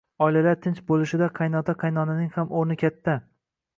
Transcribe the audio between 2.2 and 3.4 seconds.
ham o‘rni katta.